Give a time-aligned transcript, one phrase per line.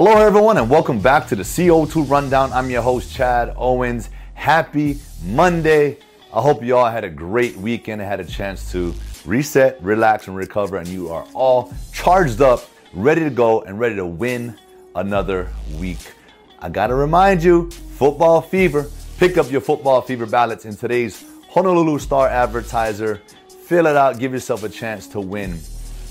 [0.00, 2.52] Hello, everyone, and welcome back to the CO2 Rundown.
[2.52, 4.10] I'm your host, Chad Owens.
[4.34, 5.98] Happy Monday.
[6.32, 8.94] I hope you all had a great weekend and had a chance to
[9.26, 13.96] reset, relax, and recover, and you are all charged up, ready to go, and ready
[13.96, 14.56] to win
[14.94, 15.50] another
[15.80, 16.14] week.
[16.60, 18.86] I gotta remind you football fever.
[19.18, 23.20] Pick up your football fever ballots in today's Honolulu Star advertiser.
[23.64, 25.58] Fill it out, give yourself a chance to win.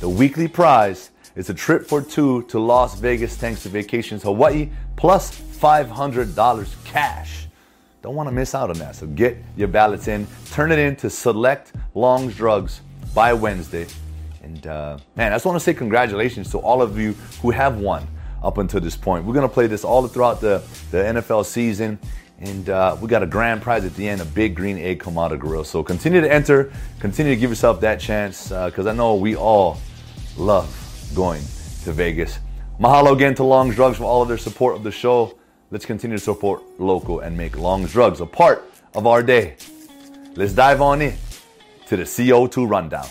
[0.02, 4.72] The weekly prize it's a trip for two to Las Vegas thanks to Vacations Hawaii
[4.96, 7.48] plus $500 cash.
[8.02, 8.96] Don't want to miss out on that.
[8.96, 12.82] So get your ballots in, turn it in to Select Longs Drugs
[13.14, 13.86] by Wednesday.
[14.42, 17.14] And uh, man, I just want to say congratulations to all of you
[17.44, 18.08] who have won
[18.42, 19.24] up until this point.
[19.24, 22.00] We're going to play this all throughout the, the NFL season.
[22.40, 25.38] And uh, we got a grand prize at the end, a big green egg Kamado
[25.38, 25.64] grill.
[25.64, 29.36] So continue to enter, continue to give yourself that chance, because uh, I know we
[29.36, 29.78] all
[30.36, 31.42] love going
[31.84, 32.40] to Vegas.
[32.80, 35.38] Mahalo again to Long's Drugs for all of their support of the show.
[35.72, 39.56] Let's continue to support local and make Long's Drugs a part of our day.
[40.36, 41.16] Let's dive on in
[41.88, 43.08] to the CO2 rundown.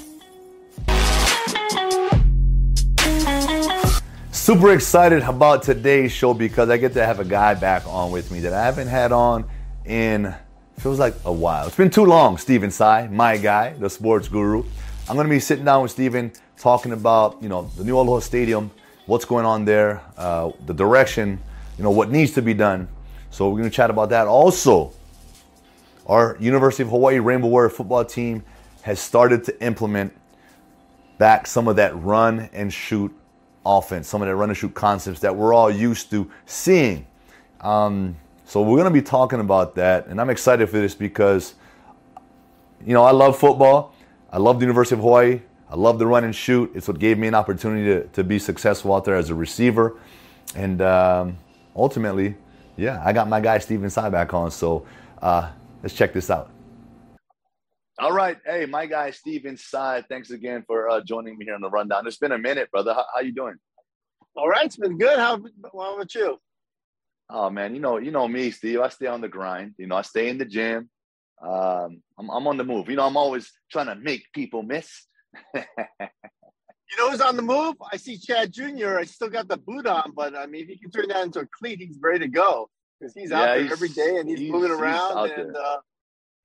[4.30, 8.30] Super excited about today's show because I get to have a guy back on with
[8.30, 9.44] me that I haven't had on
[9.84, 10.32] in
[10.78, 11.66] feels like a while.
[11.66, 14.62] It's been too long, Stephen Tsai, my guy, the sports guru.
[15.08, 18.18] I'm going to be sitting down with Stephen talking about, you know, the new Aloha
[18.18, 18.72] Stadium,
[19.06, 21.40] what's going on there, uh, the direction,
[21.78, 22.88] you know, what needs to be done.
[23.30, 24.26] So we're going to chat about that.
[24.26, 24.92] Also,
[26.06, 28.42] our University of Hawaii Rainbow Warrior football team
[28.82, 30.12] has started to implement
[31.18, 33.14] back some of that run and shoot
[33.64, 37.06] offense, some of that run and shoot concepts that we're all used to seeing.
[37.60, 41.54] Um, so we're going to be talking about that, and I'm excited for this because,
[42.84, 43.95] you know, I love football.
[44.36, 45.40] I love the University of Hawaii.
[45.70, 46.70] I love the run and shoot.
[46.74, 49.98] It's what gave me an opportunity to, to be successful out there as a receiver.
[50.54, 51.38] And um,
[51.74, 52.36] ultimately,
[52.76, 54.50] yeah, I got my guy Stephen Tsai back on.
[54.50, 54.84] So
[55.22, 55.50] uh,
[55.82, 56.50] let's check this out.
[57.98, 58.36] All right.
[58.44, 62.06] Hey, my guy Stephen Tsai, thanks again for uh, joining me here on the rundown.
[62.06, 62.92] It's been a minute, brother.
[62.92, 63.54] How, how you doing?
[64.36, 65.18] All right, it's been good.
[65.18, 65.40] How,
[65.72, 66.38] how about you?
[67.30, 68.80] Oh man, you know, you know me, Steve.
[68.80, 69.76] I stay on the grind.
[69.78, 70.90] You know, I stay in the gym.
[71.42, 72.88] Um, I'm, I'm on the move.
[72.88, 75.06] You know, I'm always trying to make people miss.
[75.54, 75.62] you
[76.98, 77.76] know who's on the move?
[77.92, 78.98] I see Chad Jr.
[78.98, 81.40] I still got the boot on, but I mean, if he can turn that into
[81.40, 84.40] a cleat, he's ready to go because he's out there he's, every day and he's,
[84.40, 85.30] he's moving around.
[85.30, 85.78] And uh,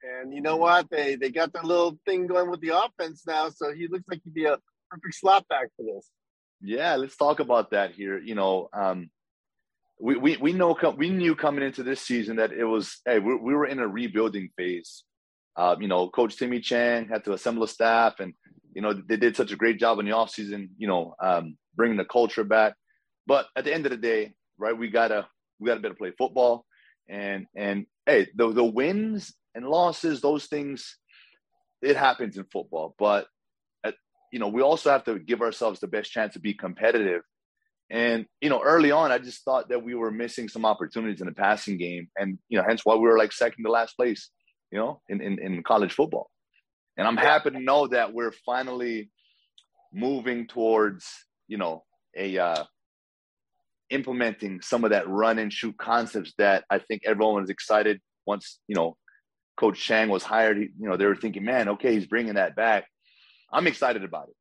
[0.03, 0.90] and you know what?
[0.90, 4.22] They they got their little thing going with the offense now, so he looks like
[4.23, 4.58] he'd be a
[4.90, 6.09] perfect slot back for this.
[6.62, 8.19] Yeah, let's talk about that here.
[8.19, 9.09] You know, um,
[10.01, 13.35] we, we, we know we knew coming into this season that it was hey we,
[13.35, 15.03] we were in a rebuilding phase.
[15.56, 18.34] Uh, you know, Coach Timmy Chang had to assemble a staff, and
[18.73, 21.97] you know they did such a great job in the offseason, You know, um, bringing
[21.97, 22.73] the culture back.
[23.28, 25.28] But at the end of the day, right, we gotta
[25.59, 26.66] we gotta be able to play football,
[27.07, 30.97] and and hey, the the wins and losses, those things,
[31.81, 32.95] it happens in football.
[32.97, 33.28] But
[33.84, 33.95] at,
[34.31, 37.22] you know, we also have to give ourselves the best chance to be competitive
[37.91, 41.28] and you know, early on, I just thought that we were missing some opportunities in
[41.28, 44.29] the passing game, and you know, hence why we were like second to last place,
[44.72, 46.29] you know, in in, in college football.
[46.97, 49.12] And I'm happy to know that we're finally
[49.94, 51.06] moving towards,
[51.50, 51.84] you know,
[52.16, 52.63] a uh,
[53.90, 58.59] implementing some of that run and shoot concepts that I think everyone was excited once,
[58.68, 58.96] you know,
[59.58, 60.58] Coach Chang was hired.
[60.58, 62.85] You know, they were thinking, man, okay, he's bringing that back.
[63.52, 64.35] I'm excited about it.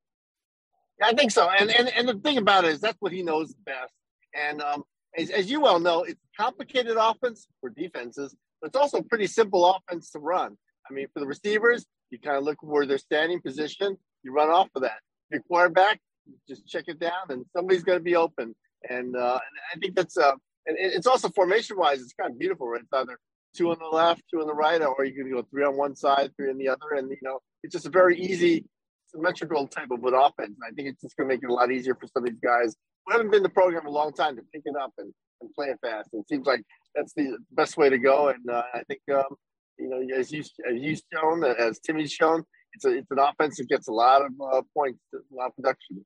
[1.03, 1.49] I think so.
[1.49, 3.93] And, and and the thing about it is that's what he knows best.
[4.35, 4.85] And um,
[5.17, 9.65] as, as you well know, it's complicated offense for defenses, but it's also pretty simple
[9.67, 10.57] offense to run.
[10.89, 14.51] I mean, for the receivers, you kind of look where they're standing position, you run
[14.51, 14.99] off of that.
[15.31, 16.01] Your quarterback,
[16.49, 18.55] just check it down, and somebody's going to be open.
[18.89, 20.33] And, uh, and I think that's uh,
[20.67, 22.69] and it's also formation wise, it's kind of beautiful.
[22.69, 22.83] Right?
[22.83, 23.19] It's either
[23.55, 25.97] two on the left, two on the right, or you can go three on one
[25.97, 28.65] side, three on the other, and you know, it's just a very easy
[29.11, 30.57] symmetrical type of an offense.
[30.57, 32.31] And I think it's just going to make it a lot easier for some of
[32.31, 32.77] these guys
[33.07, 35.53] who haven't been in the program a long time to pick it up and, and
[35.55, 36.11] play it fast.
[36.13, 36.63] And it seems like
[36.95, 38.29] that's the best way to go.
[38.29, 39.37] And uh, I think, um,
[39.79, 43.57] you know, as you as you've shown, as Timmy's shown, it's a it's an offense
[43.57, 46.05] that gets a lot of uh, points, a lot of production.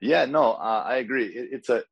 [0.00, 1.26] Yeah, no, uh, I agree.
[1.26, 1.84] It, it's a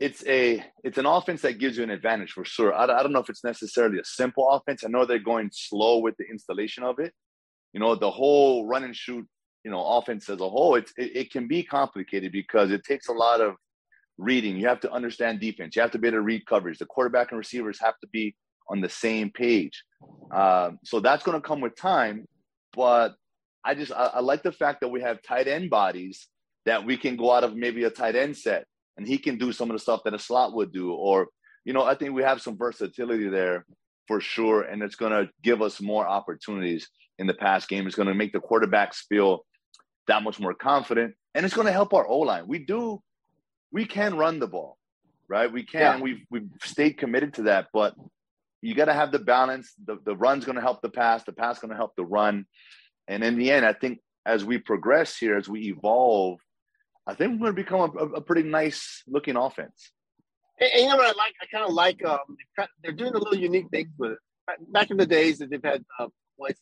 [0.00, 2.72] it's a it's an offense that gives you an advantage for sure.
[2.74, 4.82] I, I don't know if it's necessarily a simple offense.
[4.82, 7.12] I know they're going slow with the installation of it,
[7.72, 9.26] you know, the whole run and shoot,
[9.64, 13.08] you know, offense as a whole, it's, it, it can be complicated because it takes
[13.08, 13.54] a lot of
[14.18, 14.56] reading.
[14.56, 15.76] You have to understand defense.
[15.76, 16.78] You have to be able to read coverage.
[16.78, 18.34] The quarterback and receivers have to be
[18.68, 19.82] on the same page.
[20.32, 22.26] Um, so that's going to come with time.
[22.74, 23.14] But
[23.64, 26.28] I just I, I, like the fact that we have tight end bodies
[26.66, 28.64] that we can go out of maybe a tight end set
[28.96, 30.92] and he can do some of the stuff that a slot would do.
[30.92, 31.28] Or,
[31.64, 33.64] you know, I think we have some versatility there
[34.10, 36.88] for sure, and it's going to give us more opportunities
[37.20, 37.86] in the pass game.
[37.86, 39.46] It's going to make the quarterbacks feel
[40.08, 42.48] that much more confident, and it's going to help our O line.
[42.48, 43.00] We do,
[43.70, 44.78] we can run the ball,
[45.28, 45.52] right?
[45.52, 45.80] We can.
[45.80, 46.00] Yeah.
[46.00, 47.94] We've we've stayed committed to that, but
[48.62, 49.72] you got to have the balance.
[49.86, 51.22] The the run's going to help the pass.
[51.22, 52.46] The pass going to help the run,
[53.06, 56.40] and in the end, I think as we progress here, as we evolve,
[57.06, 59.92] I think we're going to become a, a pretty nice looking offense.
[60.60, 61.34] And, and, you know what I like?
[61.42, 62.36] I kind of like um,
[62.82, 64.18] they're doing a little unique things with it.
[64.72, 66.08] Back in the days that they've had uh,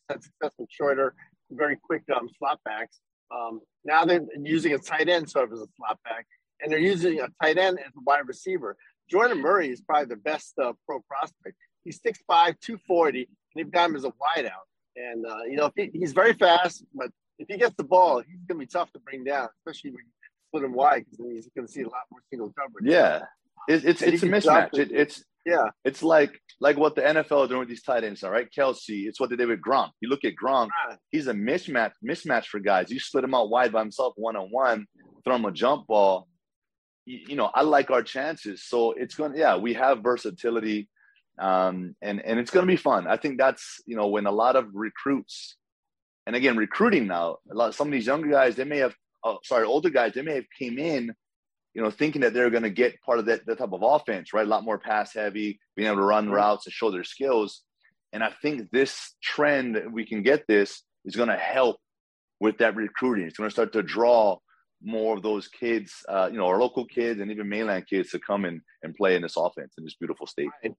[0.08, 1.14] had success with shorter,
[1.50, 3.00] very quick um, slot backs.
[3.34, 6.26] Um, now they're using a tight end sort of as a slot back,
[6.60, 8.76] and they're using a tight end as a wide receiver.
[9.10, 11.56] Jordan Murray is probably the best uh, pro prospect.
[11.84, 12.18] He's 6'5",
[12.60, 14.66] 240, and they've got him as a wideout.
[14.96, 18.40] And uh, you know, he, he's very fast, but if he gets the ball, he's
[18.46, 20.12] going to be tough to bring down, especially when you
[20.48, 22.84] split him wide because he's going to see a lot more single coverage.
[22.84, 23.22] Yeah,
[23.68, 24.78] it, it's it's a mismatch.
[24.78, 28.22] It, it's yeah, it's like like what the NFL is doing with these tight ends,
[28.24, 28.48] all right?
[28.50, 29.90] Kelce, it's what they did with Gronk.
[30.00, 30.68] You look at Gronk,
[31.10, 32.90] he's a mismatch mismatch for guys.
[32.90, 34.86] You split him out wide by himself, one on one,
[35.24, 36.28] throw him a jump ball.
[37.06, 38.64] You, you, know, I like our chances.
[38.64, 40.88] So it's going to, yeah, we have versatility.
[41.38, 43.06] Um, and and it's going to be fun.
[43.06, 45.56] I think that's you know when a lot of recruits,
[46.26, 48.94] and again recruiting now, a lot some of these younger guys they may have,
[49.24, 51.14] oh, sorry, older guys they may have came in
[51.74, 54.32] you know, thinking that they're going to get part of that, that type of offense,
[54.32, 54.46] right?
[54.46, 57.62] A lot more pass heavy, being able to run routes and show their skills.
[58.12, 61.76] And I think this trend, we can get this, is going to help
[62.40, 63.26] with that recruiting.
[63.26, 64.38] It's going to start to draw
[64.82, 68.18] more of those kids, uh, you know, our local kids and even mainland kids to
[68.18, 70.48] come in and play in this offense in this beautiful state.
[70.62, 70.74] Right.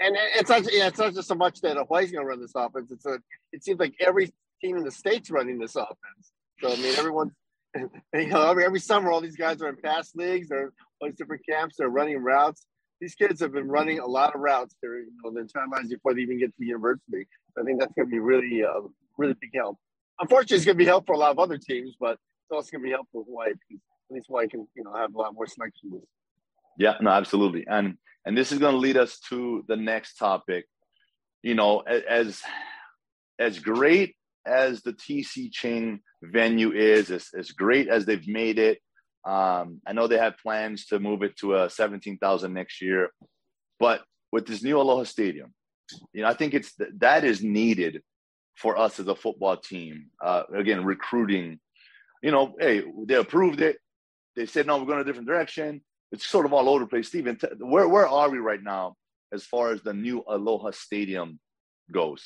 [0.00, 2.52] And it's not, yeah, it's not just so much that Hawaii's going to run this
[2.56, 2.90] offense.
[2.90, 3.18] It's a,
[3.52, 6.32] it seems like every team in the state's running this offense.
[6.60, 7.32] So I mean, everyone's
[7.74, 10.48] and, you know, every, every summer, all these guys are in fast leagues.
[10.48, 11.76] They're all these different camps.
[11.78, 12.66] They're running routes.
[13.00, 15.88] These kids have been running a lot of routes there, you know, the entire lives
[15.88, 17.26] before they even get to university.
[17.58, 18.82] I think that's going to be really, uh,
[19.18, 19.78] really big help.
[20.20, 22.70] Unfortunately, it's going to be helpful for a lot of other teams, but it's also
[22.70, 25.18] going to be helpful for Hawaii because at least Hawaii can, you know, have a
[25.18, 25.94] lot more selections.
[26.78, 27.66] Yeah, no, absolutely.
[27.68, 30.66] And and this is going to lead us to the next topic.
[31.42, 32.40] You know, as
[33.38, 34.14] as great
[34.46, 38.78] as the TC Ching venue is, as, as great as they've made it.
[39.24, 43.10] Um, I know they have plans to move it to a 17,000 next year,
[43.78, 44.02] but
[44.32, 45.52] with this new Aloha Stadium,
[46.12, 48.02] you know, I think it's that is needed
[48.56, 50.06] for us as a football team.
[50.22, 51.60] Uh, again, recruiting.
[52.22, 53.76] You know, hey, they approved it.
[54.36, 55.82] They said no, we're going a different direction.
[56.10, 57.08] It's sort of all over the place.
[57.08, 58.94] Stephen, t- where where are we right now
[59.32, 61.38] as far as the new Aloha Stadium
[61.90, 62.24] goes?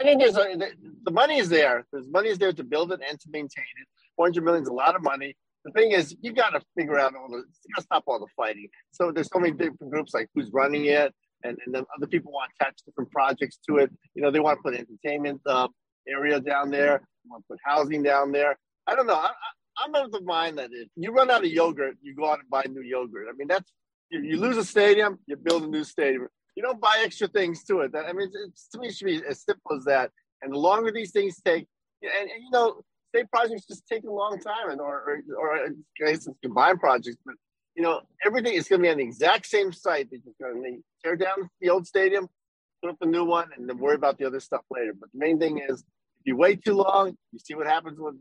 [0.00, 0.56] I think there's a,
[1.04, 1.86] the money is there.
[1.92, 3.88] There's money is there to build it and to maintain it.
[4.16, 5.36] 400 million is a lot of money.
[5.64, 8.18] The thing is, you got to figure out all the, you got to stop all
[8.18, 8.68] the fighting.
[8.90, 12.32] So there's so many different groups like who's running it, and, and then other people
[12.32, 13.90] want to attach different projects to it.
[14.14, 15.68] You know, they want to put entertainment uh,
[16.08, 18.58] area down there, they want to put housing down there.
[18.88, 19.14] I don't know.
[19.14, 19.30] I,
[19.78, 22.50] I'm of the mind that if you run out of yogurt, you go out and
[22.50, 23.28] buy new yogurt.
[23.30, 23.70] I mean, that's
[24.10, 27.64] you, you lose a stadium, you build a new stadium you don't buy extra things
[27.64, 27.92] to it.
[27.94, 30.10] I mean, it's, to me, it should be as simple as that.
[30.42, 31.66] And the longer these things take,
[32.02, 32.82] and, and you know,
[33.14, 35.58] state projects just take a long time, and or or,
[35.98, 37.34] or it's combined projects, but
[37.74, 40.08] you know, everything is going to be on the exact same site.
[40.10, 42.28] They're just going to tear down the old stadium,
[42.82, 44.92] put up a new one, and then worry about the other stuff later.
[44.98, 48.14] But the main thing is, if you wait too long, you see what happens with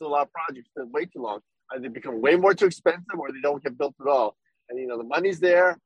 [0.00, 1.40] a lot of projects that wait too long.
[1.72, 4.36] Either they become way more too expensive, or they don't get built at all.
[4.68, 5.78] And you know, the money's there.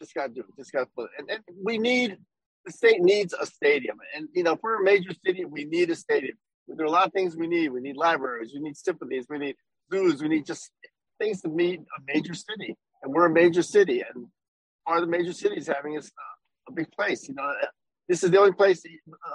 [0.00, 0.56] Just got to do it.
[0.56, 1.10] Just got to put it.
[1.18, 2.18] And, and we need
[2.66, 3.96] the state needs a stadium.
[4.14, 6.36] And you know, if we're a major city, we need a stadium.
[6.68, 7.68] There are a lot of things we need.
[7.68, 8.50] We need libraries.
[8.52, 9.26] We need symphonies.
[9.30, 9.56] We need
[9.92, 10.20] zoos.
[10.20, 10.70] We need just
[11.18, 12.76] things to meet a major city.
[13.02, 14.26] And we're a major city, and
[14.86, 17.28] part of the major cities having is uh, a big place.
[17.28, 17.52] You know,
[18.08, 18.82] this is the only place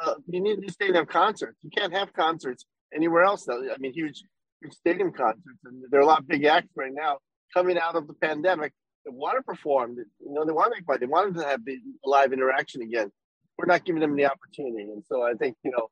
[0.03, 1.58] uh, you need a new stadium have concerts.
[1.63, 3.46] You can't have concerts anywhere else.
[3.46, 3.62] Though.
[3.62, 4.24] I mean, huge,
[4.62, 7.20] huge stadium concerts, and there are a lot of big acts right now
[7.53, 8.74] coming out of the pandemic
[9.10, 9.96] want to perform.
[9.98, 11.00] You know, they want to make money.
[11.00, 13.12] They want to have the live interaction again.
[13.58, 15.89] We're not giving them the opportunity, and so I think you know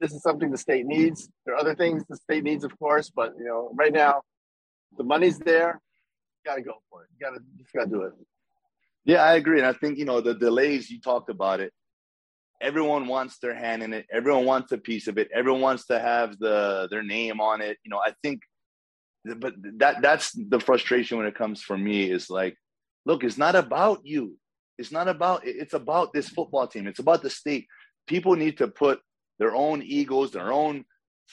[0.00, 1.28] this is something the state needs.
[1.46, 4.22] There are other things the state needs, of course, but you know, right now
[4.96, 5.80] the money's there.
[6.44, 7.08] You got to go for it.
[7.12, 8.12] You got to just got to do it.
[9.04, 10.90] Yeah, I agree, and I think you know the delays.
[10.90, 11.72] You talked about it.
[12.60, 14.06] Everyone wants their hand in it.
[14.12, 15.28] Everyone wants a piece of it.
[15.34, 17.78] Everyone wants to have the their name on it.
[17.84, 18.40] You know, I think
[19.24, 22.56] but that that's the frustration when it comes for me is like
[23.06, 24.36] look it's not about you.
[24.78, 26.86] It's not about it's about this football team.
[26.86, 27.66] It's about the state.
[28.06, 29.00] People need to put
[29.38, 30.84] their own egos their own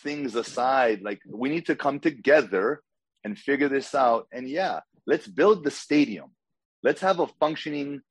[0.03, 1.01] things aside.
[1.01, 2.81] Like we need to come together
[3.24, 4.27] and figure this out.
[4.31, 6.29] And yeah let's build the stadium.
[6.84, 8.01] Let's have a functioning,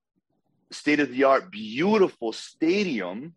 [0.73, 3.35] state of the art, beautiful stadium.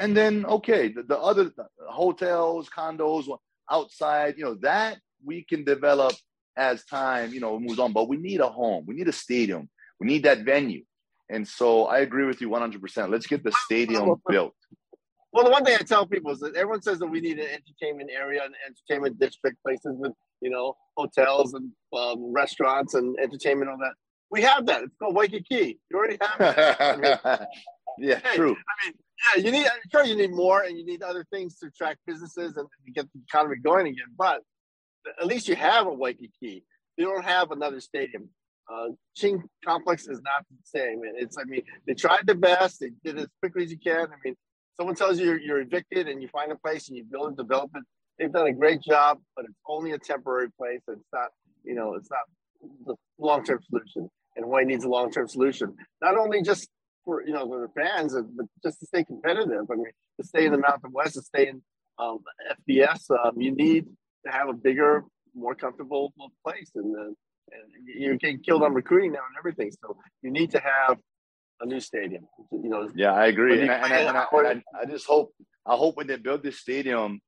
[0.00, 1.52] And then, okay, the, the other
[1.88, 3.26] hotels, condos
[3.70, 6.14] outside, you know, that we can develop
[6.56, 7.92] as time, you know, moves on.
[7.92, 9.68] But we need a home, we need a stadium,
[10.00, 10.82] we need that venue.
[11.30, 13.10] And so I agree with you 100%.
[13.10, 14.54] Let's get the stadium built.
[15.32, 17.48] Well, the one thing I tell people is that everyone says that we need an
[17.48, 20.12] entertainment area and entertainment district, places with,
[20.42, 23.94] you know, hotels and um, restaurants and entertainment, all that.
[24.30, 24.82] We have that.
[24.82, 25.78] It's called Waikiki.
[25.90, 26.76] You already have it.
[26.80, 27.38] I mean,
[28.10, 28.52] yeah, hey, true.
[28.52, 28.94] I mean,
[29.36, 32.00] yeah, you need, I'm sure you need more and you need other things to attract
[32.06, 34.08] businesses and to get the economy going again.
[34.18, 34.42] But
[35.20, 36.64] at least you have a Waikiki.
[36.96, 38.28] You don't have another stadium.
[38.72, 41.02] Uh, Ching Complex is not the same.
[41.16, 42.80] It's, I mean, they tried their best.
[42.80, 44.06] They did as quickly as you can.
[44.06, 44.36] I mean,
[44.76, 47.36] someone tells you you're, you're evicted and you find a place and you build and
[47.36, 47.82] develop it,
[48.18, 50.80] they've done a great job, but it's only a temporary place.
[50.88, 51.30] It's not,
[51.64, 52.20] you know, it's not
[52.86, 54.08] the long-term solution.
[54.36, 56.68] And Hawaii needs a long-term solution, not only just
[57.04, 59.66] for you know for the fans, but just to stay competitive.
[59.70, 59.86] I mean,
[60.18, 61.60] to stay in the Mountain West, to stay in
[61.98, 62.20] um,
[62.66, 63.86] FBS, um, you need
[64.26, 66.12] have a bigger, more comfortable
[66.44, 66.70] place.
[66.74, 67.02] And, uh,
[67.50, 70.98] and you're getting killed on recruiting now and everything, so you need to have
[71.60, 72.26] a new stadium.
[72.50, 72.88] You know.
[72.94, 75.32] Yeah, I agree, and, I, and, I, and I, I, just hope
[75.66, 77.20] I hope when they build this stadium,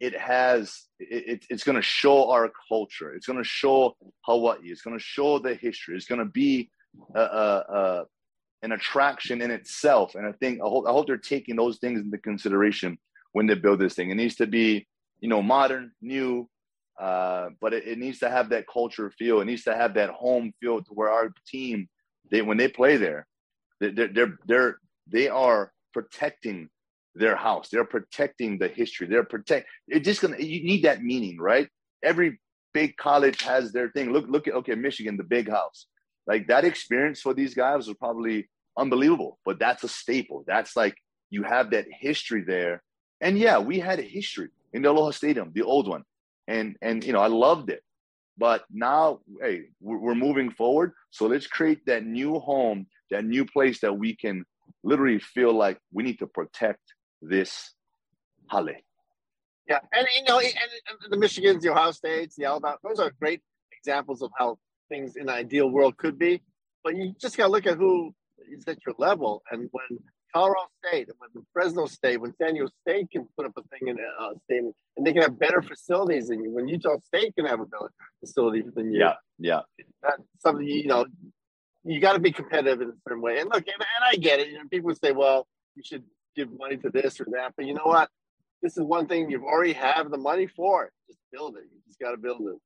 [0.00, 3.14] it has it, it's going to show our culture.
[3.14, 4.58] It's going to show Hawaii.
[4.64, 5.96] It's going to show the history.
[5.96, 6.70] It's going to be
[7.14, 8.04] a, a, a,
[8.62, 10.14] an attraction in itself.
[10.14, 12.98] And I think I hope I hope they're taking those things into consideration
[13.32, 14.10] when they build this thing.
[14.10, 14.86] It needs to be
[15.20, 16.48] you know modern, new.
[16.98, 19.40] Uh, but it, it needs to have that culture feel.
[19.40, 21.88] It needs to have that home feel to where our team,
[22.30, 23.26] they when they play there,
[23.80, 26.68] they're they're they're they are protecting
[27.14, 27.68] their house.
[27.70, 29.06] They're protecting the history.
[29.06, 29.66] They're protect.
[29.88, 30.38] It's just gonna.
[30.38, 31.68] You need that meaning, right?
[32.02, 32.38] Every
[32.72, 34.12] big college has their thing.
[34.12, 35.86] Look look at okay Michigan, the big house.
[36.26, 39.38] Like that experience for these guys was probably unbelievable.
[39.44, 40.44] But that's a staple.
[40.46, 40.96] That's like
[41.30, 42.82] you have that history there.
[43.20, 46.04] And yeah, we had a history in the Aloha Stadium, the old one,
[46.46, 47.82] and and you know I loved it.
[48.38, 50.92] But now, hey, we're moving forward.
[51.10, 54.44] So let's create that new home that new place that we can
[54.82, 56.80] literally feel like we need to protect
[57.22, 57.72] this
[58.50, 58.68] hale.
[59.68, 60.52] Yeah, and you know, and
[61.10, 63.40] the Michigans, the Ohio States, the Alabama, those are great
[63.72, 66.42] examples of how things in an ideal world could be.
[66.84, 68.14] But you just got to look at who
[68.48, 69.42] is at your level.
[69.50, 69.98] And when
[70.36, 73.96] Colorado State, when Fresno State, when San Diego State can put up a thing in
[73.98, 76.50] a uh, stadium, and they can have better facilities than you.
[76.50, 77.90] When Utah State can have a better
[78.20, 79.00] facility than you.
[79.00, 79.60] Yeah, yeah.
[80.02, 81.06] That's something you know
[81.84, 83.38] you got to be competitive in a certain way.
[83.38, 84.48] And look, and, and I get it.
[84.48, 86.02] You know, people say, well, you should
[86.34, 87.52] give money to this or that.
[87.56, 88.10] But you know what?
[88.62, 90.92] This is one thing you've already have the money for it.
[91.06, 91.64] Just build it.
[91.72, 92.56] You just got to build it.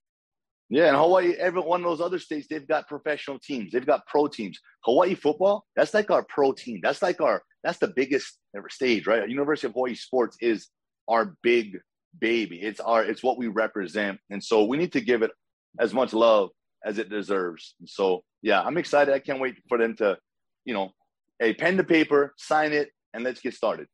[0.70, 3.72] Yeah, and Hawaii, every one of those other states, they've got professional teams.
[3.72, 4.58] They've got pro teams.
[4.84, 6.78] Hawaii football, that's like our pro team.
[6.80, 8.38] That's like our, that's the biggest
[8.68, 9.28] stage, right?
[9.28, 10.68] University of Hawaii sports is
[11.08, 11.78] our big
[12.18, 12.60] baby.
[12.60, 14.18] It's our, it's what we represent.
[14.30, 15.30] And so we need to give it
[15.78, 16.50] as much love
[16.84, 17.74] as it deserves.
[17.80, 19.12] And so, yeah, I'm excited.
[19.14, 20.16] I can't wait for them to,
[20.64, 20.92] you know,
[21.40, 23.86] a pen to paper, sign it, and let's get started.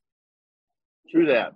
[1.11, 1.53] True that.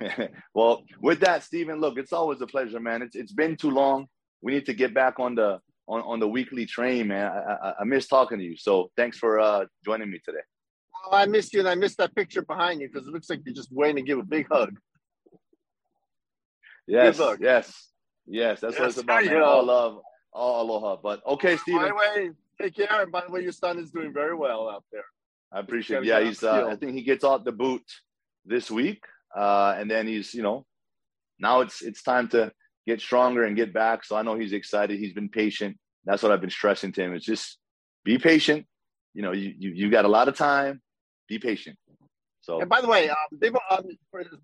[0.54, 3.02] well, with that, Stephen, look, it's always a pleasure, man.
[3.02, 4.06] It's it's been too long.
[4.42, 7.30] We need to get back on the on, on the weekly train, man.
[7.30, 8.56] I, I, I miss talking to you.
[8.56, 10.40] So thanks for uh, joining me today.
[11.10, 13.40] Well, I missed you, and I missed that picture behind you because it looks like
[13.44, 14.78] you're just waiting to give a big hug.
[16.86, 17.90] Yes, yes,
[18.26, 18.60] yes.
[18.60, 19.24] That's yes, what it's about.
[19.24, 19.42] Man.
[19.42, 20.00] All love,
[20.32, 20.96] all aloha.
[21.02, 21.80] But okay, Stephen.
[21.80, 22.30] By the way,
[22.60, 23.02] take care.
[23.02, 25.04] And by the way, your son is doing very well out there.
[25.52, 26.04] I appreciate it.
[26.04, 26.42] Yeah, he's.
[26.42, 27.82] Uh, I think he gets out the boot
[28.44, 29.04] this week,
[29.36, 30.34] uh, and then he's.
[30.34, 30.66] You know,
[31.38, 32.52] now it's it's time to
[32.86, 34.04] get stronger and get back.
[34.04, 34.98] So I know he's excited.
[34.98, 35.78] He's been patient.
[36.04, 37.14] That's what I've been stressing to him.
[37.14, 37.58] It's just
[38.04, 38.66] be patient.
[39.14, 40.82] You know, you you, you got a lot of time.
[41.28, 41.76] Be patient.
[42.40, 42.60] So.
[42.60, 43.84] And by the way, um, they've um,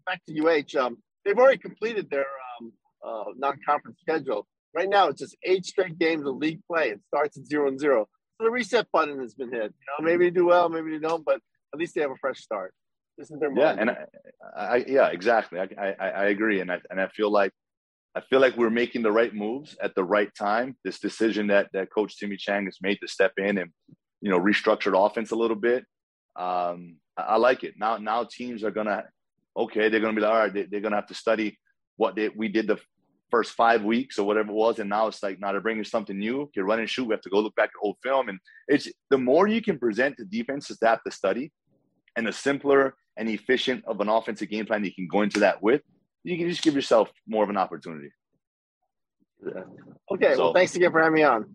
[0.07, 0.81] back to UH.
[0.81, 2.27] Um, they've already completed their
[2.61, 2.73] um,
[3.07, 4.47] uh, non-conference schedule.
[4.75, 6.91] Right now, it's just eight straight games of league play.
[6.91, 8.09] It starts at zero and zero.
[8.39, 9.75] So the reset button has been hit.
[9.75, 11.41] You know, maybe they do well, maybe they don't, but
[11.75, 12.73] at least they have a fresh start.
[13.19, 13.97] This is their yeah, and I,
[14.57, 15.61] I, yeah, exactly.
[15.61, 17.53] I, I, I agree, and I and I feel like
[18.15, 20.77] I feel like we're making the right moves at the right time.
[20.85, 23.71] This decision that that Coach Timmy Chang has made to step in and
[24.23, 25.85] you know restructure the offense a little bit.
[26.37, 27.75] Um, I, I like it.
[27.79, 29.05] Now now teams are gonna
[29.57, 31.59] okay, they're gonna be like, all right, they, they're gonna have to study
[31.97, 32.79] what they, we did the
[33.31, 36.19] first five weeks or whatever it was, and now it's like now they're bringing something
[36.19, 36.51] new.
[36.55, 37.07] You run and shoot.
[37.07, 39.79] We have to go look back at old film, and it's the more you can
[39.79, 41.53] present to defenses that have to study,
[42.17, 45.63] and the simpler and efficient of an offensive game plan you can go into that
[45.63, 45.83] with,
[46.25, 48.11] you can just give yourself more of an opportunity.
[49.45, 49.63] Yeah.
[50.13, 50.35] Okay.
[50.35, 51.47] So, well, thanks again for having me on.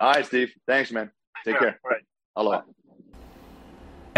[0.00, 0.52] All right, Steve.
[0.66, 1.10] Thanks, man.
[1.44, 1.78] Take care.
[1.84, 2.02] All right.
[2.36, 2.62] Aloha.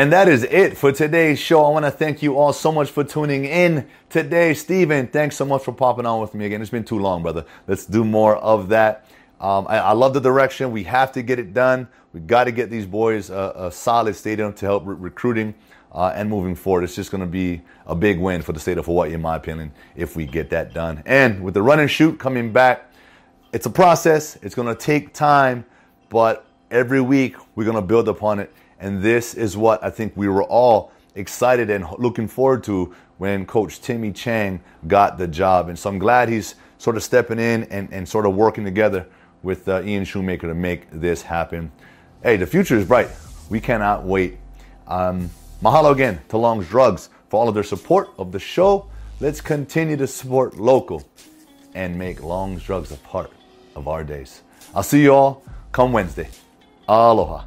[0.01, 1.63] And that is it for today's show.
[1.63, 4.55] I want to thank you all so much for tuning in today.
[4.55, 6.63] Stephen, thanks so much for popping on with me again.
[6.63, 7.45] It's been too long, brother.
[7.67, 9.05] Let's do more of that.
[9.43, 10.73] Um, I, I, love the direction.
[10.73, 11.87] We have to get it done.
[12.15, 15.55] We got to get these boys a, a solid stadium to help re- recruiting
[15.93, 16.85] uh, and moving forward.
[16.85, 19.37] It's just going to be a big win for the state of Hawaii, in my
[19.37, 21.03] opinion, if we get that done.
[21.05, 22.91] And with the run and shoot coming back,
[23.53, 24.39] it's a process.
[24.41, 25.67] It's going to take time,
[26.09, 30.17] but every week we're going to build upon it and this is what I think
[30.17, 35.69] we were all excited and looking forward to when Coach Timmy Chang got the job.
[35.69, 39.07] And so I'm glad he's sort of stepping in and, and sort of working together
[39.43, 41.71] with uh, Ian Shoemaker to make this happen.
[42.23, 43.09] Hey, the future is bright.
[43.51, 44.39] We cannot wait.
[44.87, 45.31] Um,
[45.63, 48.91] mahalo again to Long's Drugs for all of their support of the show.
[49.21, 51.07] Let's continue to support local
[51.75, 53.31] and make Long's Drugs a part
[53.77, 54.43] of our days.
[54.75, 56.29] I'll see you all come Wednesday.
[56.89, 57.45] Aloha.